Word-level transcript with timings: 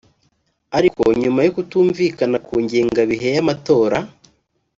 ariko 0.77 1.01
nyuma 1.21 1.39
yo 1.45 1.51
kutumvikana 1.55 2.37
ku 2.47 2.55
ngengabihe 2.63 3.27
y’amatora 3.35 3.97